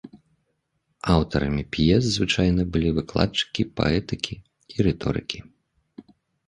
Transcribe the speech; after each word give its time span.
Аўтарамі 1.15 1.63
п'ес 1.77 2.01
звычайна 2.15 2.61
былі 2.77 2.89
выкладчыкі 3.01 3.67
паэтыкі 3.83 4.35
і 4.77 4.89
рыторыкі. 4.91 5.39